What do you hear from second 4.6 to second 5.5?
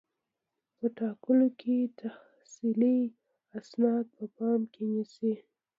کې نیسي.